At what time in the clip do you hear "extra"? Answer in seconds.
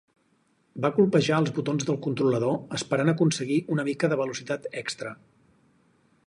4.83-5.15